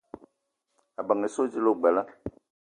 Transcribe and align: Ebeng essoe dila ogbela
Ebeng 0.99 1.25
essoe 1.27 1.51
dila 1.51 1.69
ogbela 1.73 2.01